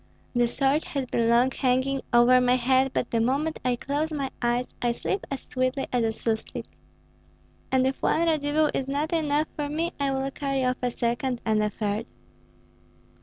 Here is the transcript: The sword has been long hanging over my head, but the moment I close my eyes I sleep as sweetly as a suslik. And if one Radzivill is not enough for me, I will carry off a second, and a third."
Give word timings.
The 0.33 0.47
sword 0.47 0.83
has 0.85 1.05
been 1.05 1.29
long 1.29 1.51
hanging 1.51 2.01
over 2.11 2.41
my 2.41 2.55
head, 2.55 2.89
but 2.91 3.11
the 3.11 3.21
moment 3.21 3.59
I 3.63 3.75
close 3.75 4.11
my 4.11 4.31
eyes 4.41 4.73
I 4.81 4.93
sleep 4.93 5.27
as 5.29 5.43
sweetly 5.43 5.85
as 5.93 6.03
a 6.03 6.07
suslik. 6.11 6.65
And 7.71 7.85
if 7.85 8.01
one 8.01 8.25
Radzivill 8.27 8.71
is 8.73 8.87
not 8.87 9.13
enough 9.13 9.47
for 9.55 9.69
me, 9.69 9.93
I 9.99 10.09
will 10.09 10.31
carry 10.31 10.65
off 10.65 10.77
a 10.81 10.89
second, 10.89 11.39
and 11.45 11.61
a 11.61 11.69
third." 11.69 12.07